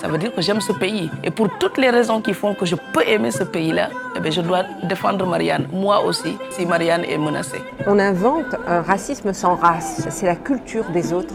[0.00, 1.10] Ça veut dire que j'aime ce pays.
[1.24, 4.30] Et pour toutes les raisons qui font que je peux aimer ce pays-là, eh bien,
[4.30, 7.60] je dois défendre Marianne, moi aussi, si Marianne est menacée.
[7.84, 10.06] On invente un racisme sans race.
[10.08, 11.34] C'est la culture des autres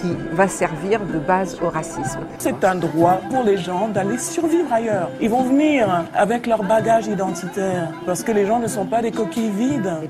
[0.00, 2.20] qui va servir de base au racisme.
[2.38, 5.10] C'est un droit pour les gens d'aller survivre ailleurs.
[5.20, 9.10] Ils vont venir avec leur bagage identitaire parce que les gens ne sont pas des
[9.10, 10.08] coquilles vides.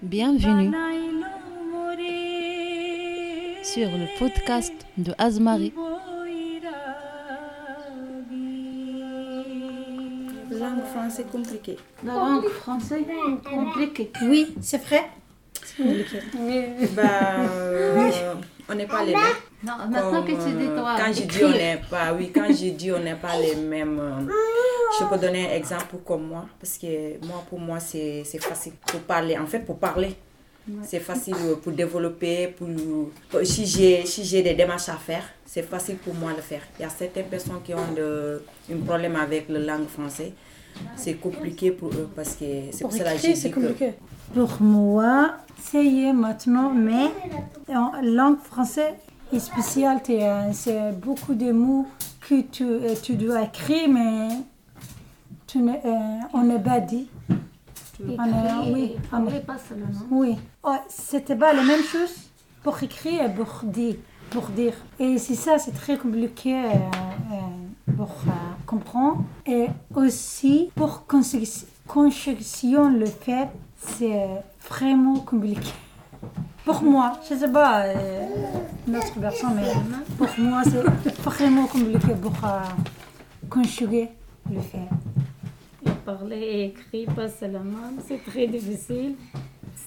[0.00, 0.72] Bienvenue
[3.62, 5.74] sur le podcast de Azmarie.
[11.24, 11.76] Compliquée.
[12.04, 13.04] La langue française
[13.44, 14.10] compliquée.
[14.22, 15.04] Oui, c'est vrai.
[15.64, 16.18] C'est compliqué.
[16.94, 17.02] Bah,
[17.50, 18.34] euh,
[18.68, 19.22] on n'est pas les mêmes.
[19.62, 20.94] Non, maintenant que tu dis toi.
[20.94, 23.56] euh, Quand j'ai dit on n'est pas, oui, quand j'ai dit on n'est pas les
[23.56, 24.32] mêmes, euh,
[24.98, 28.72] je peux donner un exemple comme moi, parce que moi, pour moi, c'est c'est facile
[28.86, 29.36] pour parler.
[29.38, 30.14] En fait, pour parler,
[30.82, 32.68] c'est facile pour développer, pour,
[33.28, 36.42] pour- si j'ai si j'ai des démarches à faire, c'est facile pour moi de le
[36.42, 36.62] faire.
[36.78, 40.32] Il y a certaines personnes qui ont de, un problème avec la langue française.
[40.96, 43.94] C'est compliqué pour eux parce que c'est pour Pour cela que écrire, c'est que compliqué.
[44.34, 47.06] Pour moi, ça y est maintenant, mais
[47.74, 48.94] en langue française
[49.32, 50.00] est spéciale.
[50.10, 51.86] euh, C'est beaucoup de mots
[52.28, 54.28] que tu, euh, tu dois écrire, mais
[55.46, 57.08] tu ne, euh, on n'est pas dit.
[58.02, 59.86] On est- oui, on est- pas seulement.
[60.10, 60.36] oui.
[60.62, 62.14] Oh, C'était pas la même chose
[62.62, 63.96] pour écrire et pour dire.
[64.30, 64.74] Pour dire.
[64.98, 68.10] Et c'est ça, c'est très compliqué euh, euh, pour
[68.70, 69.24] euh, comprendre.
[69.46, 74.26] Et aussi, pour conjugation le fait, c'est
[74.68, 75.72] vraiment compliqué.
[76.64, 78.26] Pour moi, je sais pas, euh,
[78.86, 79.72] notre personne, mais
[80.18, 82.60] pour moi, c'est vraiment compliqué pour euh,
[83.48, 84.10] conjuguer
[84.52, 84.88] le fait.
[86.04, 89.14] Parler et écrire pas seulement, c'est très difficile.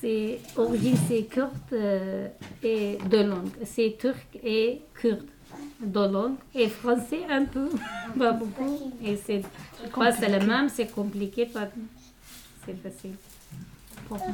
[0.01, 2.27] C'est origine, c'est kurde euh,
[2.63, 3.51] et de langue.
[3.63, 5.27] C'est turc et kurde
[5.79, 7.69] de langue et français un peu,
[8.17, 8.91] pas beaucoup.
[9.03, 9.43] Et c'est
[9.93, 11.67] pas seulement, c'est compliqué, pas
[12.65, 13.15] c'est facile
[14.07, 14.27] pour moi.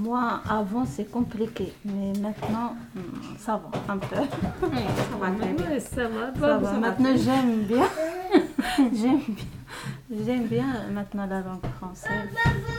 [0.00, 4.14] Moi, avant, c'est compliqué, mais maintenant, hmm, ça va un peu.
[4.16, 6.66] Ça va ça va, Ça pas- va.
[6.66, 7.88] ça va Maintenant, j'aime bien.
[8.94, 9.44] j'aime bien.
[10.10, 12.30] J'aime bien maintenant la langue française.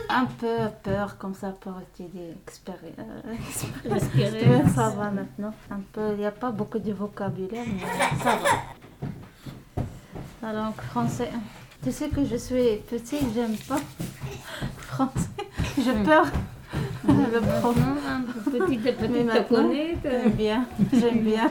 [0.09, 3.21] Un peu peur comme ça pour étudier, expéri- euh,
[3.93, 4.39] Respirer.
[4.41, 5.53] expéri- Ça va maintenant.
[5.69, 9.83] Un peu, il n'y a pas beaucoup de vocabulaire, mais ça va.
[10.41, 11.27] La langue française.
[11.83, 13.79] Tu sais que je suis petite, j'aime pas
[14.77, 15.29] français.
[15.77, 16.25] J'ai peur.
[17.07, 17.95] Le pronom,
[18.43, 19.97] peu petit Mais petit, maintenant, connais.
[20.03, 20.65] j'aime bien.
[20.93, 21.49] J'aime bien.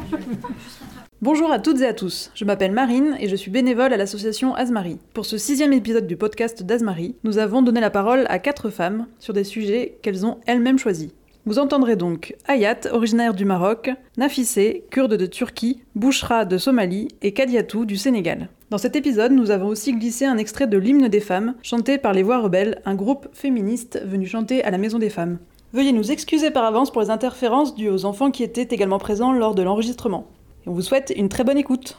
[1.21, 4.55] Bonjour à toutes et à tous, je m'appelle Marine et je suis bénévole à l'association
[4.55, 5.01] Azmarie.
[5.15, 9.09] Pour ce sixième épisode du podcast d'Azmarie, nous avons donné la parole à quatre femmes
[9.19, 11.11] sur des sujets qu'elles ont elles-mêmes choisis.
[11.45, 17.33] Vous entendrez donc Ayat, originaire du Maroc, Nafissé, kurde de Turquie, Bouchra de Somalie et
[17.33, 18.49] Kadiatou du Sénégal.
[18.71, 22.13] Dans cet épisode, nous avons aussi glissé un extrait de l'hymne des femmes, chanté par
[22.13, 25.39] les Voix Rebelles, un groupe féministe venu chanter à la Maison des Femmes.
[25.73, 29.33] Veuillez nous excuser par avance pour les interférences dues aux enfants qui étaient également présents
[29.33, 30.29] lors de l'enregistrement.
[30.69, 31.99] On vous souhaite une très bonne écoute.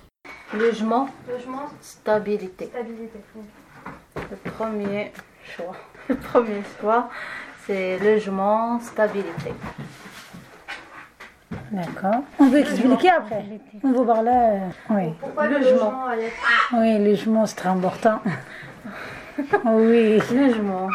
[0.54, 1.10] Logement,
[1.82, 2.70] stabilité.
[4.16, 5.12] Le premier
[5.44, 5.76] choix.
[6.08, 7.10] Le premier choix,
[7.66, 9.54] c'est logement, stabilité.
[11.72, 12.22] D'accord.
[12.38, 13.44] On peut expliquer après.
[13.84, 14.32] On va parler.
[14.32, 15.14] euh, oui.
[15.50, 16.04] logement.
[16.74, 18.22] Oui, le logement, c'est très important.
[19.66, 20.20] oui.
[20.32, 20.90] Logement.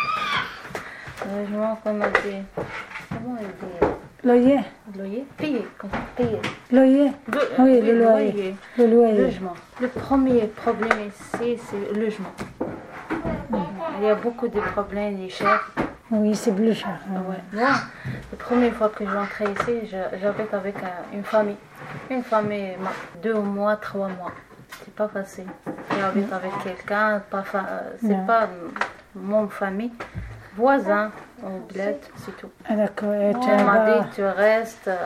[1.26, 2.36] Logement, comme on dit.
[3.10, 3.83] Comment on dit?
[4.24, 4.60] Loyer.
[4.96, 5.66] Loyer Payer.
[6.16, 6.40] Payer.
[6.72, 7.12] Loyer.
[7.28, 8.54] Le- Oui, le loyer.
[8.78, 9.18] Le loyer.
[9.26, 9.54] Logement.
[9.80, 12.32] Le premier problème ici, c'est le logement.
[13.98, 15.70] Il y a beaucoup de problèmes, les chers.
[16.10, 16.98] Oui, c'est plus cher.
[17.10, 17.22] hein.
[17.28, 17.36] Ouais.
[17.60, 17.68] Moi,
[18.32, 19.88] la première fois que j'entrais ici,
[20.20, 20.76] j'habite avec
[21.12, 21.56] une famille.
[22.10, 22.72] Une famille,
[23.22, 24.32] deux mois, trois mois.
[24.84, 25.46] C'est pas facile.
[25.98, 28.48] J'habite avec quelqu'un, pas fa- euh, c'est pas
[29.14, 29.92] mon famille.
[30.56, 31.10] Voisin,
[31.44, 32.50] au bled, c'est tout.
[32.68, 33.12] Ah, d'accord.
[33.42, 34.88] Tu dit, tu restes.
[34.88, 34.96] euh,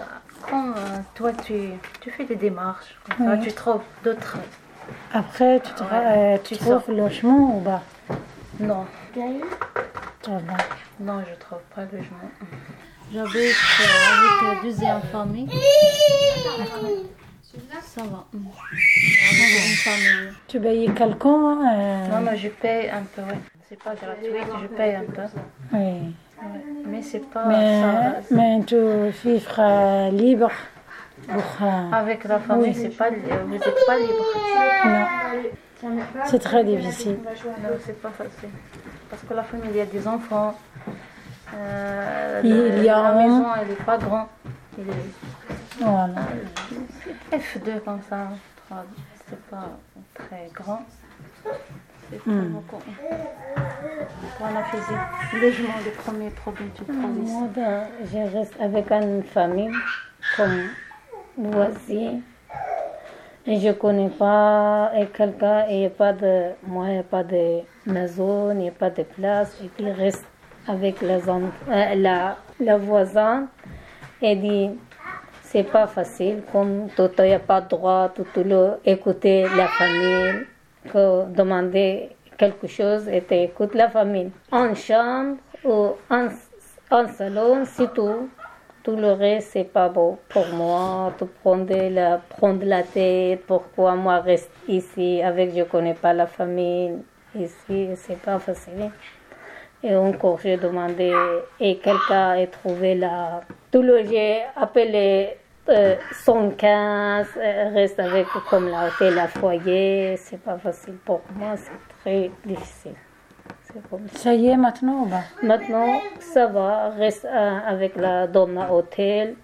[0.48, 2.96] Comme euh, toi, tu, tu fais des démarches.
[3.16, 3.40] comme ça, Oui.
[3.40, 4.38] tu trouves d'autres.
[5.12, 6.84] Après, tu, te- Ouais, euh, tu tu trouves sors.
[6.88, 7.82] le logement ou pas?
[8.60, 8.86] Non,
[11.00, 12.30] non, je trouve pas le logement.
[13.12, 15.48] J'habite euh, avec la deuxième famille.
[17.82, 18.24] Ça va.
[18.32, 20.32] Une famille.
[20.46, 23.38] Tu payes quelqu'un euh, Non, non, je paye un peu, oui.
[23.68, 24.26] C'est pas gratuit,
[24.62, 25.22] je paye un peu.
[25.72, 26.14] Oui.
[26.86, 28.20] Mais c'est pas Mais, ça.
[28.30, 28.76] mais tu
[29.24, 30.50] vivre euh, libre
[31.28, 31.66] pour.
[31.66, 34.24] euh, Avec la famille, c'est pas, vous n'êtes pas libre.
[34.86, 35.06] non.
[36.26, 37.18] C'est très difficile.
[37.22, 38.48] Non, c'est pas facile.
[39.10, 40.54] Parce que la famille, il y a des enfants.
[41.54, 44.26] Euh, Il y a la un- maison, elle n'est pas grande.
[44.76, 46.14] Il est Voilà.
[47.32, 48.28] F2 comme ça.
[49.28, 49.70] c'est pas
[50.14, 50.82] très grand.
[52.26, 52.56] Hmm.
[54.70, 54.96] physique,
[56.86, 57.30] police.
[57.30, 59.70] Moi, ben, je reste avec une famille
[60.36, 60.70] comme
[61.36, 62.20] voisin.
[63.46, 67.02] Et je connais pas et quelqu'un, il n'y a pas de, moi, il n'y a
[67.02, 69.58] pas de maison, il n'y a pas de place.
[69.64, 70.26] Et puis, reste
[70.66, 73.48] avec les euh, la, la voisin
[74.20, 74.70] et dit,
[75.42, 79.46] c'est pas facile, comme tout, il n'y a pas de droit, tout, tout le, écouter
[79.56, 80.46] la famille,
[80.84, 84.30] que demander quelque chose et écoute la famille.
[84.52, 86.28] En chambre ou en,
[86.90, 88.30] en salon, c'est tout.
[88.84, 91.12] Tout le reste, c'est pas beau pour moi.
[91.18, 93.44] Tout prendre la, prendre la tête.
[93.46, 96.94] Pourquoi moi reste ici avec, je connais pas la famille.
[97.34, 98.90] Ici, c'est pas facile.
[99.82, 101.12] Et encore, j'ai demandé,
[101.60, 103.42] et quelqu'un a trouvé la.
[103.70, 105.36] Tout le, j'ai appelé
[105.68, 110.16] euh, 115, euh, reste avec comme l'hôtel, la foyer.
[110.16, 112.94] C'est pas facile pour moi, c'est très difficile.
[113.64, 114.18] C'est comme ça.
[114.18, 115.22] Ça y est maintenant ou pas?
[115.42, 119.34] Maintenant, ça va, reste euh, avec la dans l'hôtel,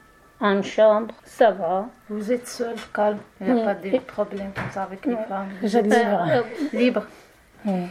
[0.41, 1.87] en chambre, ça va.
[2.09, 3.65] Vous êtes seul, calme, il n'y a Oui.
[3.65, 5.49] pas de problème comme ça avec les femmes.
[5.61, 6.27] Vous êtes libre.
[6.31, 6.43] Euh,
[6.73, 7.03] Libre,
[7.67, 7.87] Oui.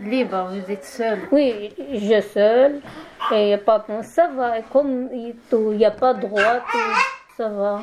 [0.00, 1.18] libre, vous êtes seul.
[1.30, 2.80] Oui, je seul,
[3.32, 5.34] et y a pas ça va, et comme il
[5.76, 6.78] n'y a pas de droit, tout,
[7.36, 7.80] ça va.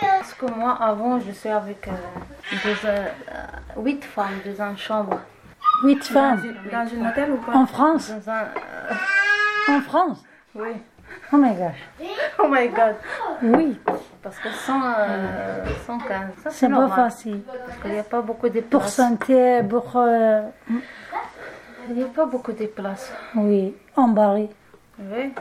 [0.00, 1.92] Parce que moi, avant, je suis avec euh,
[2.64, 3.06] deux, euh,
[3.82, 5.20] huit femmes dans une chambre.
[5.84, 6.42] Huit femmes.
[6.72, 7.52] Dans un hôtel ou pas?
[7.52, 8.10] En France?
[8.10, 8.42] Dans un...
[8.44, 10.24] euh, En France?
[10.54, 10.70] Oui.
[11.32, 12.08] Oh my gosh.
[12.38, 12.96] Oh my God.
[13.42, 13.78] Oui,
[14.22, 17.42] Parce que 100, euh, 115, ça c'est pas facile.
[17.66, 18.94] Parce qu'il n'y a pas beaucoup de Pour places.
[18.94, 20.00] santé, pour...
[21.88, 23.12] Il n'y a pas beaucoup de places.
[23.36, 24.50] oui, en Paris.
[24.98, 25.32] Oui.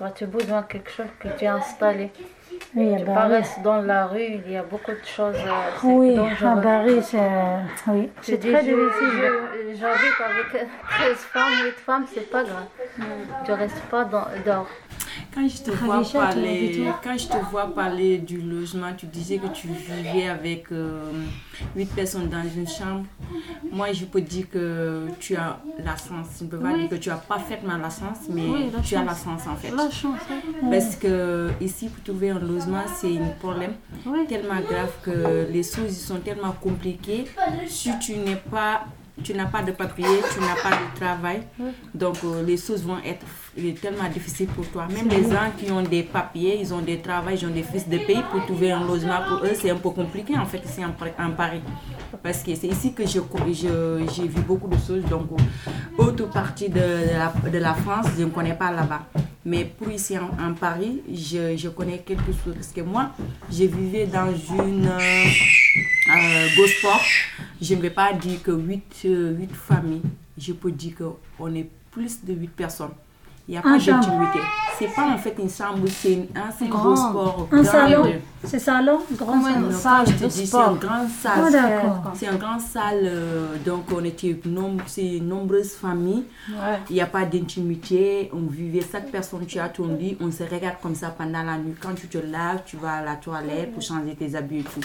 [0.00, 2.10] Toi, tu as besoin de quelque chose que tu as installé.
[2.74, 3.34] Oui, Tu pas Paris.
[3.34, 5.36] rester dans la rue, il y a beaucoup de choses.
[5.82, 7.18] Oui, à Paris, c'est...
[7.86, 8.08] Oui,
[8.38, 9.78] dis, très je- difficile.
[9.78, 12.64] J'habite avec 13 femmes, 8 femmes, c'est pas grave.
[13.44, 14.66] Tu restes pas dans, dehors.
[15.32, 19.46] Quand je te vois parler, quand je te vois parler du logement, tu disais que
[19.48, 21.12] tu vivais avec euh,
[21.76, 23.04] huit personnes dans une chambre.
[23.70, 26.28] Moi, je peux dire que tu as la chance.
[26.40, 26.80] Je ne peux pas Oui.
[26.80, 29.46] dire que tu as parfaitement la chance, mais Oui, la tu as la chance.
[29.46, 29.70] en fait.
[29.70, 30.18] La chance.
[30.68, 33.74] Parce que ici, pour trouver un logement, c'est un problème
[34.28, 37.26] tellement grave que les choses sont tellement compliquées.
[37.68, 38.84] Si tu n'es pas,
[39.24, 41.42] tu n'as pas de papier, tu n'as pas de travail,
[41.94, 43.24] donc euh, les choses vont être
[43.80, 44.86] tellement difficiles pour toi.
[44.88, 47.88] Même les gens qui ont des papiers, ils ont des travails, ils ont des fils
[47.88, 50.84] de pays pour trouver un logement pour eux, c'est un peu compliqué en fait ici
[50.84, 51.60] en, Par- en Paris.
[52.22, 53.18] Parce que c'est ici que je,
[53.52, 55.04] je- j'ai vu beaucoup de choses.
[55.08, 59.02] Donc, euh, autre partie de la, de la France, je ne connais pas là-bas.
[59.44, 62.54] Mais pour ici en, en Paris, je, je connais quelque chose.
[62.54, 63.10] Parce que moi,
[63.50, 64.32] je vivais dans
[64.64, 65.24] une euh,
[66.14, 66.48] euh.
[67.60, 68.82] Je ne vais pas dire que 8,
[69.52, 70.02] familles.
[70.38, 70.94] Je peux dire
[71.38, 72.90] qu'on est plus de 8 personnes.
[73.48, 74.38] Il n'y a Un pas d'intimité.
[74.78, 76.84] C'est pas en fait une chambre, c'est un Grand.
[76.84, 77.48] Gosport.
[77.50, 78.04] Un salon
[78.44, 79.68] C'est salon Grand salon
[80.30, 80.70] c'est sport.
[80.74, 81.54] une grande salle.
[81.56, 82.12] Ah.
[82.14, 86.24] C'est une grande salle, euh, donc on était nombreuses familles.
[86.88, 90.44] Il n'y a pas d'intimité, on vivait, chaque personne, tu as ton lit, on se
[90.44, 91.74] regarde comme ça pendant la nuit.
[91.80, 94.80] Quand tu te laves, tu vas à la toilette pour changer tes habits et tout.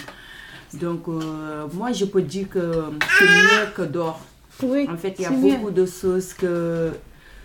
[0.73, 2.71] Donc, euh, moi, je peux dire que
[3.17, 4.19] c'est mieux que dehors.
[4.63, 4.87] Oui.
[4.91, 5.57] En fait, il y a mieux.
[5.57, 6.91] beaucoup de choses que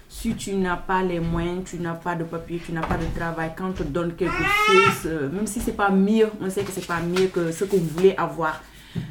[0.09, 3.07] si tu n'as pas les moyens, tu n'as pas de papier, tu n'as pas de
[3.17, 4.33] travail, quand on te donne quelque
[4.67, 7.65] chose, euh, même si c'est pas mieux, on sait que c'est pas mieux que ce
[7.65, 8.61] que vous voulez avoir.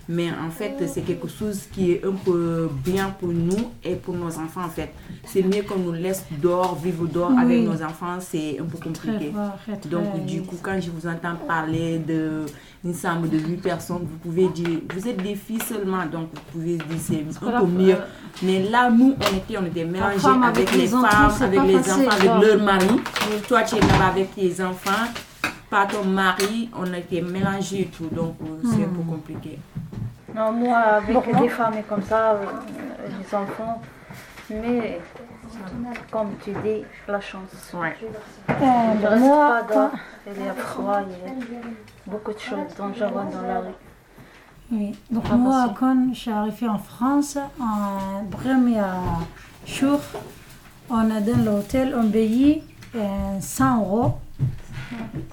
[0.10, 4.14] Mais en fait, c'est quelque chose qui est un peu bien pour nous et pour
[4.14, 4.92] nos enfants en fait.
[5.24, 7.42] C'est mieux qu'on nous laisse dehors, vivre dehors Oui.
[7.42, 9.32] avec nos enfants, c'est un peu Très compliqué.
[9.34, 11.98] fort, très, très- Donc, du coup, quand je vous entends parler
[12.84, 16.42] d'une chambre de 8 personnes, vous pouvez dire, vous êtes des filles seulement, donc vous
[16.60, 17.98] pouvez dire c'est un peu mieux.
[18.42, 21.62] Mais là, nous, on était, on était mélangés femme avec, avec les enfants, femmes, avec
[21.64, 23.02] les facile, enfants, avec leur mari.
[23.48, 25.12] Toi, tu es là avec tes enfants,
[25.70, 29.60] pas ton mari, on était mélangés et tout, donc euh, c'est un peu compliqué.
[30.34, 32.46] Non, moi, avec Pourquoi des familles comme ça, euh,
[33.08, 33.82] les enfants,
[34.50, 35.00] mais
[36.12, 37.74] comme tu dis, la chance.
[37.74, 37.96] Ouais.
[38.50, 38.54] Euh,
[39.02, 39.92] Je reste moi, pas dehors,
[40.28, 41.62] il y a froid, il y a
[42.10, 43.76] beaucoup de choses dangereuses dans la rue.
[44.72, 44.92] Oui.
[45.10, 48.82] Donc Pas moi, quand je suis arrivée en France, en premier
[49.66, 50.00] jour,
[50.90, 52.04] on a dans l'hôtel, on
[52.96, 54.14] euh, 100 euros.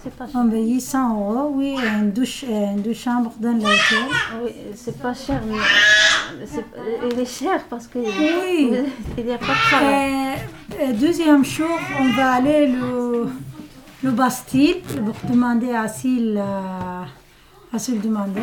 [0.02, 4.04] C'est pas On payait 100 euros, oui, une douche, et une douche chambre dans l'hôtel.
[4.42, 6.64] Oui, c'est pas cher, mais euh, c'est-
[7.12, 8.72] il est cher parce que Oui.
[9.18, 10.38] il n'y a pas de travail.
[10.80, 13.28] Et, et deuxième jour, on va aller le,
[14.06, 18.40] le Bastille pour demander asile, euh, asile demandé.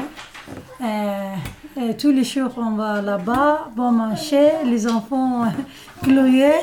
[0.81, 1.35] Euh,
[1.81, 5.45] et tous les jours, on va là-bas, bon manger, les enfants
[6.03, 6.55] cloyer.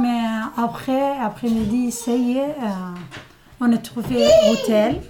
[0.00, 0.22] Mais
[0.56, 5.00] après, après-midi, ça y est, euh, on a trouvé hôtel.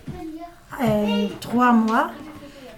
[0.82, 2.11] euh, trois mois.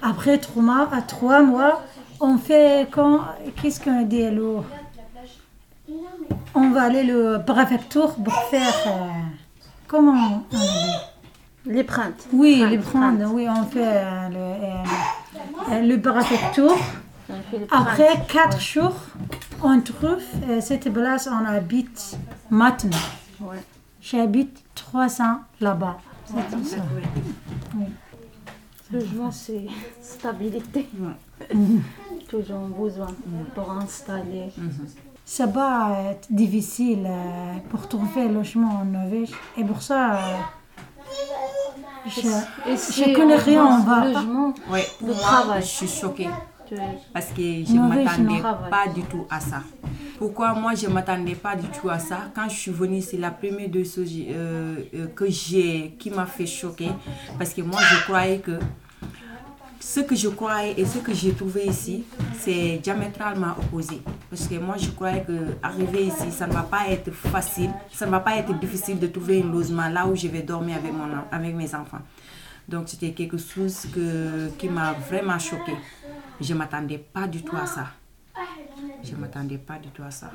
[0.00, 1.82] Après trois mois, à trois mois,
[2.20, 3.20] on fait quand,
[3.60, 4.58] qu'est-ce qu'on dit le,
[6.54, 9.21] On va aller le préfecture pour faire, euh,
[9.92, 12.26] comment on Les printes.
[12.32, 14.84] Oui, les prendre, oui, on fait euh, le, euh,
[15.70, 15.96] euh, le
[17.70, 18.26] Après printes.
[18.26, 18.96] quatre jours,
[19.62, 22.16] on trouve euh, cette place, on habite
[22.48, 23.06] maintenant.
[23.40, 23.62] Ouais.
[24.00, 25.24] J'habite 300
[25.60, 25.98] là-bas.
[26.24, 26.76] C'est tout ça.
[28.90, 29.66] Logement, c'est
[30.02, 30.88] stabilité.
[32.28, 33.08] Toujours besoin
[33.54, 34.52] pour installer.
[35.34, 39.30] Ça va être difficile euh, pour trouver un logement en Norvège.
[39.56, 40.18] Et pour ça, euh,
[42.06, 44.04] je, si connais on rien, va.
[44.04, 45.62] logement, Ouais, Le moi, travail.
[45.62, 46.28] je suis choquée
[47.14, 49.62] parce que je ne oui, m'attendais pas du tout à ça.
[50.18, 52.18] Pourquoi moi je ne m'attendais pas du tout à ça?
[52.34, 56.26] Quand je suis venue, c'est la première de choses euh, euh, que j'ai qui m'a
[56.26, 56.90] fait choquer
[57.38, 58.58] parce que moi je croyais que
[59.82, 62.04] ce que je croyais et ce que j'ai trouvé ici,
[62.38, 64.00] c'est diamétralement opposé.
[64.30, 68.06] Parce que moi, je croyais que arriver ici, ça ne va pas être facile, ça
[68.06, 70.92] ne va pas être difficile de trouver un logement là où je vais dormir avec,
[70.92, 72.00] mon, avec mes enfants.
[72.68, 73.88] Donc, c'était quelque chose
[74.56, 75.76] qui m'a vraiment choquée.
[76.40, 77.86] Je ne m'attendais pas du tout à ça.
[79.02, 80.30] Je ne m'attendais pas du tout à ça.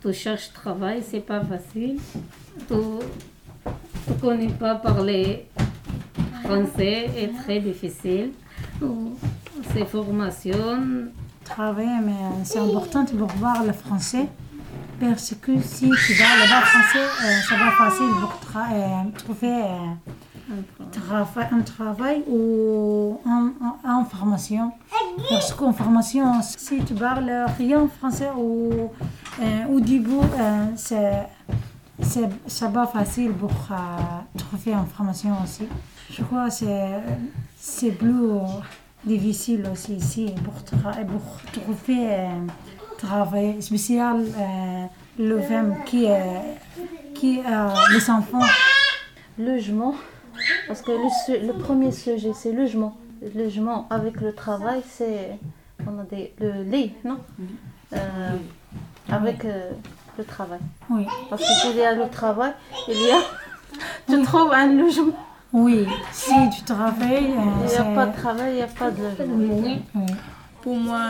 [0.00, 1.98] Tu cherches travail, c'est pas facile.
[2.68, 5.46] Tu ne connais pas parler
[6.44, 8.30] français, est très difficile.
[9.72, 11.08] C'est formation.
[11.44, 14.26] travailler, mais euh, c'est important de voir le français.
[15.00, 19.62] Parce que si tu vas là-bas français, euh, ça va facile pour tra- euh, trouver
[19.62, 20.54] euh,
[20.92, 24.72] trava- un travail ou en, en- en formation.
[25.28, 28.86] Parce qu'en formation, si tu parles rien français ou euh,
[29.70, 31.26] au début, euh, c'est,
[32.00, 33.76] c'est, va facile pour euh,
[34.36, 35.64] trouver une formation aussi.
[36.10, 36.90] Je crois que c'est,
[37.56, 38.40] c'est plus
[39.04, 42.46] difficile aussi ici pour, trouver un
[42.96, 44.84] travail spécial, euh,
[45.18, 46.14] le femme qui, euh,
[47.14, 47.40] qui
[47.92, 48.40] les enfants.
[49.38, 49.94] Logement.
[50.66, 52.96] Parce que le, le premier sujet, c'est logement.
[53.22, 55.38] Le logement avec le travail, c'est
[55.86, 57.18] on a des, le lit, non?
[57.92, 58.36] Euh,
[59.10, 59.70] Avec euh,
[60.16, 60.60] le travail.
[60.90, 61.06] Oui.
[61.30, 62.52] Parce que s'il y a le travail,
[62.88, 63.20] il y a.
[64.08, 65.26] Tu trouves un logement.
[65.52, 68.90] Oui, si tu travailles, euh, Il n'y a pas de travail, il n'y a pas
[68.90, 69.62] de logement.
[69.94, 70.06] Oui.
[70.62, 71.02] Pour moi,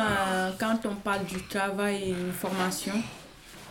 [0.58, 2.94] quand on parle du travail et une formation,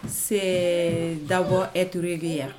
[0.08, 2.54] c'est d'abord être régulière.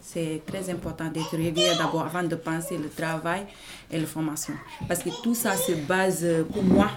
[0.00, 3.46] C'est très important d'être régulière d'abord avant de penser le travail
[3.90, 4.54] et la formation.
[4.86, 6.90] Parce que tout ça se base, pour moi,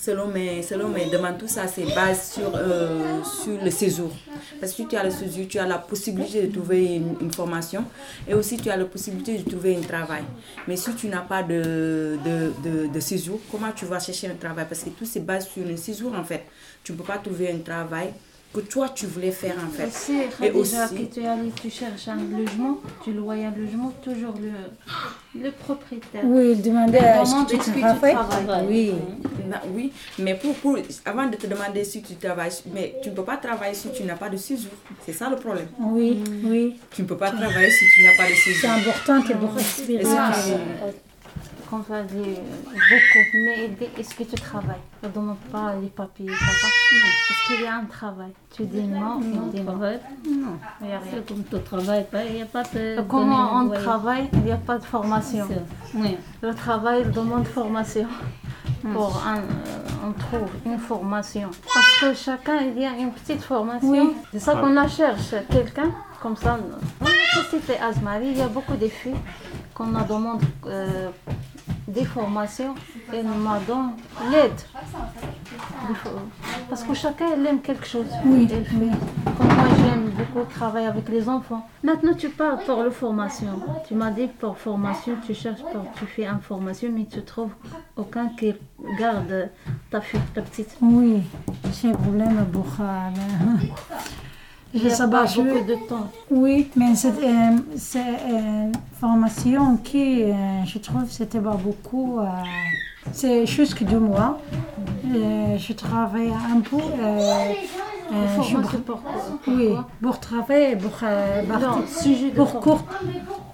[0.00, 4.10] selon mes, selon mes demandes, tout ça se base sur, euh, sur le séjour.
[4.58, 7.84] Parce que tu as le séjour, tu as la possibilité de trouver une, une formation
[8.26, 10.22] et aussi tu as la possibilité de trouver un travail.
[10.66, 14.34] Mais si tu n'as pas de, de, de, de séjour, comment tu vas chercher un
[14.34, 14.64] travail?
[14.68, 16.44] Parce que tout se base sur le séjour en fait.
[16.82, 18.12] Tu ne peux pas trouver un travail
[18.52, 19.86] que toi tu voulais faire en fait.
[19.86, 23.92] Aussi, Et déjà aussi- que tu, allais, tu cherches un logement, tu loyes un logement,
[24.02, 26.22] toujours le, le propriétaire.
[26.24, 28.16] Oui, il demandait est-ce demande que tu travailles.
[28.68, 28.92] Oui.
[29.74, 33.22] Oui, mais pour, pour, avant de te demander si tu travailles, mais tu ne peux
[33.24, 34.70] pas travailler si tu n'as pas de séjour.
[35.04, 35.68] C'est ça le problème.
[35.78, 36.76] Oui, oui.
[36.94, 38.70] Tu ne peux pas travailler si tu n'as pas de C'est séjour.
[38.70, 40.36] important que pour Et expérience.
[40.44, 41.09] c'est-
[41.70, 44.80] Qu'on va dire beaucoup, mais est-ce que tu travailles?
[45.04, 46.66] Ne demande pas les papiers, papa.
[46.66, 48.32] Est-ce qu'il y a un travail?
[48.56, 49.76] Tu dis non, il dit non.
[49.76, 50.58] Non.
[50.80, 51.22] Il y a rien.
[51.28, 53.00] Comme tu travailles pas, il n'y a pas de.
[53.08, 55.46] Comment on travaille Il n'y a pas de formation.
[55.94, 56.16] Oui.
[56.42, 58.08] Le travail demande formation.
[58.92, 61.50] Pour un, euh, on trouve une formation.
[61.72, 63.88] Parce que chacun, il y a une petite formation.
[63.88, 64.16] Oui.
[64.32, 65.34] C'est ça qu'on la cherche.
[65.50, 66.58] Quelqu'un, comme ça.
[67.00, 69.14] Dans la société Asmari, il y a beaucoup de filles
[69.74, 71.10] qu'on a demandé euh,
[71.88, 72.74] des formations
[73.12, 73.92] et nous m'a donné
[74.30, 74.60] l'aide.
[76.68, 78.06] Parce que chacun, il aime quelque chose.
[78.24, 78.64] Oui, fait.
[78.64, 81.66] Comme moi, j'aime beaucoup travailler avec les enfants.
[81.82, 83.60] Maintenant, tu parles pour la formation.
[83.86, 87.52] Tu m'as dit pour formation, tu cherches pour, tu fais une formation, mais tu trouves
[87.96, 88.54] aucun qui
[88.98, 89.50] garde
[89.90, 90.76] ta fille, ta petite.
[90.80, 91.22] Oui,
[91.92, 93.10] problème pour euh,
[94.74, 96.06] Je sais pas je- de temps.
[96.30, 100.32] Oui, mais c'est euh, une formation qui, euh,
[100.64, 102.18] je trouve, c'était pas beaucoup.
[102.20, 102.26] euh,
[103.12, 104.38] c'est juste deux mois.
[105.12, 106.76] Euh, je travaille un peu.
[106.76, 107.52] euh,
[108.12, 109.00] euh, je pour-
[109.48, 109.70] oui,
[110.02, 111.42] pour travailler, pour euh,
[112.36, 112.62] pour forme.
[112.62, 112.84] cours,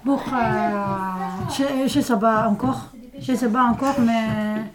[0.05, 4.23] pour euh, je, je sais pas encore, je sais pas encore, mais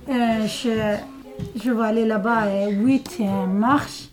[0.08, 0.96] euh, je,
[1.62, 4.08] je vais aller là-bas le 8 mars.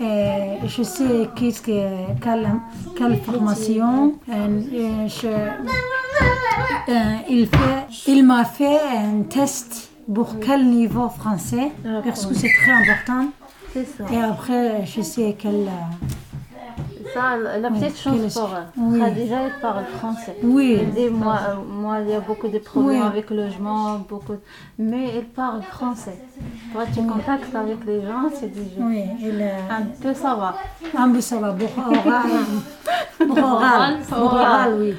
[0.00, 2.48] Et je sais qu'est-ce que quelle,
[2.96, 4.14] quelle formation.
[4.28, 5.28] Je,
[6.88, 11.72] euh, il fait, il m'a fait un test pour quel niveau français
[12.04, 13.26] parce que c'est très important.
[14.12, 15.68] Et après, je sais quel.
[17.14, 18.66] Ça, la petite Oui, pour elle.
[18.76, 18.98] oui.
[19.00, 20.36] Khadija, elle parle français.
[20.42, 20.78] Oui.
[20.80, 23.06] Elle dit, moi, euh, moi, il y a beaucoup de problèmes Oui.
[23.06, 24.34] avec le logement, beaucoup.
[24.78, 26.18] Mais elle parle français.
[26.72, 28.80] Toi, tu contactes avec les gens, c'est déjà.
[28.80, 30.54] Oui, il, euh, Un peu, ça va.
[30.96, 31.54] un peu ça va,
[33.20, 33.96] oral.
[34.16, 34.94] Oral, oui.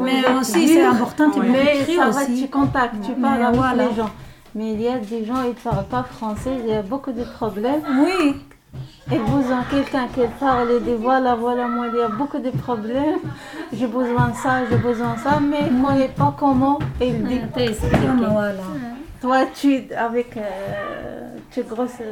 [0.00, 4.10] Mais aussi, c'est important, tu Mais ça va, tu contactes, tu parles avec les gens.
[4.54, 7.12] Mais il y a des gens, ils ne parlent pas français, il y a beaucoup
[7.12, 7.82] de problèmes.
[8.04, 8.36] Oui,
[9.10, 12.38] Et vous avez quelqu'un qui parle et dit voilà, voilà, moi, il y a beaucoup
[12.38, 13.20] de problèmes,
[13.72, 17.24] j'ai besoin de ça, j'ai besoin de ça, mais il ne connaît pas comment il
[17.24, 17.40] dit.
[18.30, 18.62] voilà.
[19.20, 22.02] Toi, tu avec euh, tu es grosse,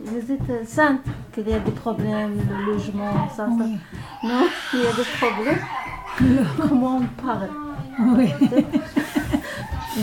[0.00, 1.02] vous êtes sainte,
[1.34, 3.48] qu'il y a des problèmes, le logement, ça, ça.
[3.50, 3.76] Oui.
[4.24, 6.46] Non, il y a des problèmes.
[6.68, 7.50] Comment on parle?
[8.00, 8.32] Oui.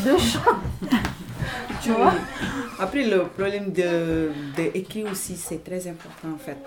[0.03, 0.89] Deux choses.
[1.81, 2.13] Tu vois?
[2.79, 6.63] Après, le problème de, de écrire aussi, c'est très important en fait.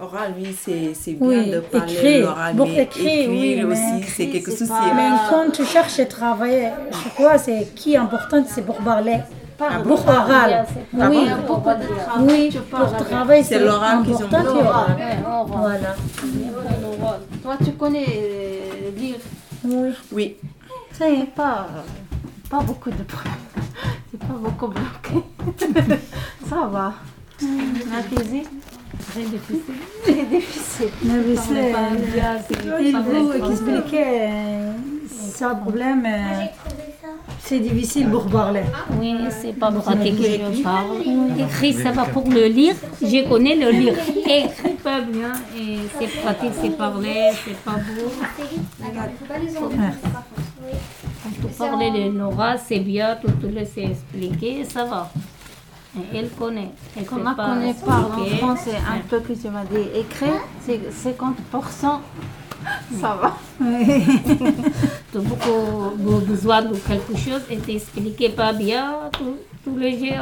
[0.00, 2.26] Oral, oui, c'est c'est bien Oui, de parler écrire.
[2.26, 5.64] l'oral, Bon, mais écrire, oui, mais aussi, c'est quelque chose pas- qui Mais quand tu
[5.64, 9.18] cherches à travailler, je crois c'est qui est important, c'est pour parler.
[9.84, 10.66] Pour oral.
[10.92, 12.26] Oui, Oui, il y a beaucoup de travail.
[12.26, 14.48] oui, tu parles pour travailler, C'est l'oral ont important.
[15.46, 15.94] Voilà.
[17.42, 19.16] Toi, tu connais euh, lire?
[19.64, 19.90] Oui.
[20.12, 20.36] Oui,
[20.92, 21.68] C'est pas,
[22.50, 23.53] pas beaucoup de problèmes.
[24.14, 25.24] C'est pas beaucoup bloqué.
[26.48, 26.94] Ça va.
[27.40, 28.02] La
[29.10, 29.74] Très difficile.
[30.04, 30.88] c'est difficile.
[31.04, 31.72] Mais c'est-
[32.80, 34.72] Il vous expliquer euh,
[35.36, 36.44] ce problème, euh,
[37.40, 38.62] c'est difficile pour parler.
[39.00, 40.86] Oui, c'est pas pratique, je parle.
[41.38, 42.74] Écrit, ça va pour le lire?
[43.02, 43.94] Je connais le lire.
[44.26, 48.12] Écrit pas bien et c'est pratique, c'est parler, c'est pas beau.
[51.22, 55.10] Quand tu parles le Nora, c'est bien, tu te laisses expliquer, ça va.
[56.12, 56.70] Elle connaît.
[56.96, 60.40] Elle Comme peut on connaît parle en français un peu que tu m'as dit écrire,
[60.64, 60.80] c'est
[61.10, 61.98] 50%.
[63.00, 63.36] Ça va.
[65.12, 69.90] Tu as beaucoup be- besoin de quelque chose et t'expliquer pas bien, tout, tout le
[69.90, 70.14] jeu.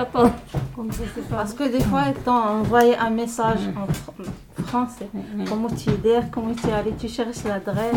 [0.75, 5.09] Comme ça, pas Parce que des fois, ils t'ont envoyé un message en fr- français.
[5.49, 7.95] Comment tu dis, comment tu allais, tu cherches l'adresse.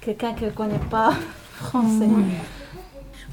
[0.00, 1.12] Quelqu'un qui ne connaît pas
[1.56, 2.08] français.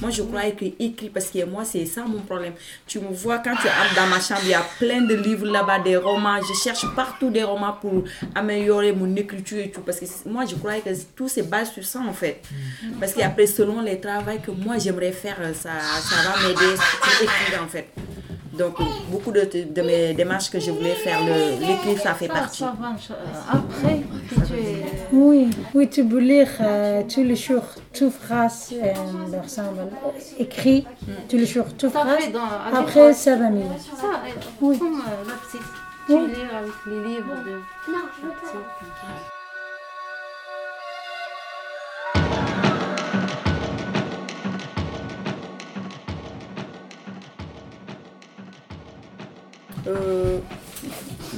[0.02, 2.54] Moi je crois que écrit parce que moi c'est ça mon problème.
[2.88, 5.46] Tu me vois quand tu entres dans ma chambre, il y a plein de livres
[5.46, 6.40] là-bas, des romans.
[6.42, 8.04] Je cherche partout des romans pour
[8.36, 9.82] améliorer mon écriture et tout.
[9.82, 12.42] Parce que moi je crois que tout se base sur ça en fait.
[13.00, 17.64] Parce qu'après, selon les travaux que moi j'aimerais faire, ça, ça va m'aider pour écrire
[17.64, 17.88] en fait.
[18.62, 18.76] Donc
[19.12, 19.42] beaucoup de,
[19.78, 22.64] de mes démarches que je voulais faire, le- l'écrire ça fait partie.
[22.64, 23.98] euh, Après,
[24.48, 24.86] tu es...
[25.12, 28.94] Oui, oui, tu peux lire euh, tous les jours, toutes phrases, euh,
[29.32, 29.82] par exemple,
[30.46, 30.86] écrit,
[31.30, 32.30] tous les jours, toutes Ça phrases.
[32.82, 33.64] Après, ça va mieux.
[34.02, 35.68] Ça, euh, comme euh, la petite.
[36.08, 37.54] Tu lis avec les livres de...
[37.86, 39.31] petite.
[49.88, 50.40] Euh,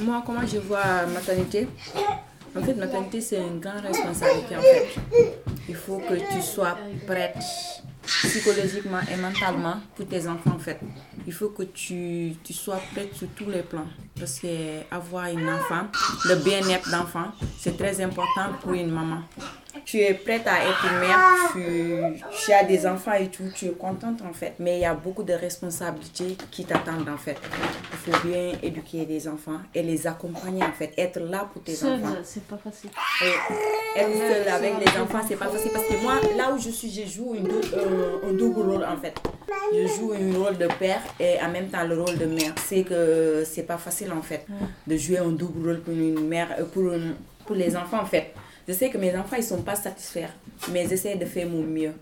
[0.00, 1.68] moi, comment je vois maternité?
[2.56, 4.56] En fait, maternité, c'est une grande responsabilité.
[4.56, 4.86] En fait.
[5.68, 6.76] Il faut que tu sois
[7.06, 7.36] prête
[8.06, 10.52] psychologiquement et mentalement pour tes enfants.
[10.54, 10.78] En fait.
[11.26, 13.86] Il faut que tu, tu sois prête sur tous les plans.
[14.18, 15.86] Parce que avoir enfant,
[16.26, 19.22] le bien-être d'enfant, c'est très important pour une maman.
[19.84, 21.18] Tu es prête à être mère,
[21.52, 24.54] tu, tu as des enfants et tout, tu es contente en fait.
[24.58, 27.36] Mais il y a beaucoup de responsabilités qui t'attendent en fait.
[27.92, 31.72] Il faut bien éduquer les enfants et les accompagner en fait, être là pour tes
[31.94, 32.14] enfants.
[32.24, 32.90] c'est pas facile.
[33.96, 36.70] Et être seule avec les enfants, c'est pas facile parce que moi, là où je
[36.70, 39.14] suis, je joue une dou- euh, un double rôle en fait.
[39.72, 42.52] Je joue un rôle de père et en même temps le rôle de mère.
[42.66, 44.46] C'est que c'est pas facile en fait
[44.86, 47.14] de jouer un double rôle pour une mère, euh, pour, une-
[47.46, 48.32] pour les enfants en fait.
[48.66, 50.30] Je sais que mes enfants ils sont pas satisfaits,
[50.72, 51.92] mais j'essaie de faire mon mieux.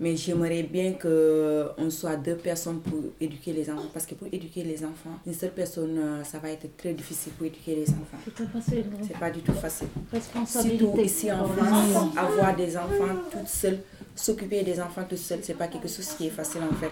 [0.00, 3.88] Mais j'aimerais bien qu'on soit deux personnes pour éduquer les enfants.
[3.92, 7.32] Parce que pour éduquer les enfants, une seule personne, euh, ça va être très difficile
[7.34, 8.18] pour éduquer les enfants.
[8.24, 8.84] C'est pas facile.
[8.90, 8.98] non.
[9.06, 9.86] C'est pas du tout facile.
[10.12, 10.78] Responsabilité.
[10.84, 13.78] Surtout ici en France, avoir des enfants toutes seules,
[14.16, 16.90] s'occuper des enfants toutes seules, c'est pas quelque chose qui est facile en fait.